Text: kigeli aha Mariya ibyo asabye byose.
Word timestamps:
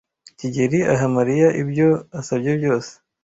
kigeli 0.39 0.79
aha 0.93 1.05
Mariya 1.15 1.47
ibyo 1.61 1.87
asabye 2.19 2.51
byose. 2.59 2.91